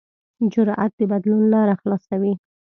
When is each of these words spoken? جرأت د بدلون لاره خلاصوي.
جرأت 0.53 0.91
د 0.99 1.01
بدلون 1.11 1.41
لاره 1.53 1.75
خلاصوي. 1.81 2.33